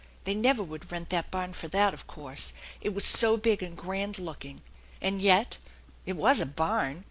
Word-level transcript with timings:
They 0.23 0.33
never 0.33 0.63
would 0.63 0.91
rent 0.91 1.11
that 1.11 1.29
barn 1.29 1.53
for 1.53 1.67
that, 1.67 1.93
of 1.93 2.07
course, 2.07 2.53
it 2.81 2.89
was 2.89 3.05
so 3.05 3.37
big 3.37 3.61
and 3.61 3.77
grand 3.77 4.17
looking; 4.17 4.63
and 4.99 5.21
yet 5.21 5.59
it 6.07 6.13
was 6.13 6.39
a 6.39 6.47
barn! 6.47 6.99